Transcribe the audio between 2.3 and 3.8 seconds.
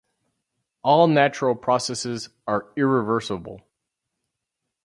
are irreversible.